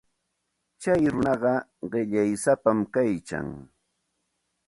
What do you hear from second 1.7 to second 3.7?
qillaysapam kaykan.